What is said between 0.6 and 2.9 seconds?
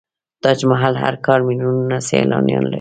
محل هر کال میلیونونه سیلانیان لري.